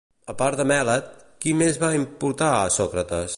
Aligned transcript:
A 0.31 0.35
part 0.37 0.61
de 0.61 0.63
Mèlet, 0.71 1.11
qui 1.45 1.53
més 1.61 1.79
va 1.85 1.93
imputar 1.99 2.49
a 2.63 2.73
Sòcrates? 2.79 3.29